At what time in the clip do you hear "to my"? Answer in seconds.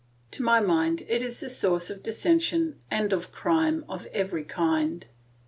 0.31-0.59